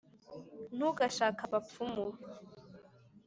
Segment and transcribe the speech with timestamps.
[0.75, 2.05] ntugashake abapfumu